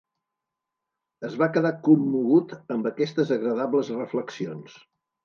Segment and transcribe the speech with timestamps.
[1.27, 4.81] Es va quedar commogut amb aquestes agradables reflexions.